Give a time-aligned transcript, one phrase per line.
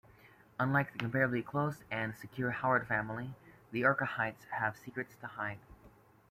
[0.59, 3.35] Unlike the comparatively close and secure Howard family,
[3.71, 5.59] the Urquharts have secrets to hide.